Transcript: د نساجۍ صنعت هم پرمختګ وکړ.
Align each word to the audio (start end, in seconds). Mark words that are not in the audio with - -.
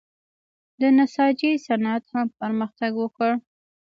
د 0.81 0.81
نساجۍ 0.97 1.53
صنعت 1.65 2.03
هم 2.13 2.27
پرمختګ 2.39 2.91
وکړ. 2.97 3.31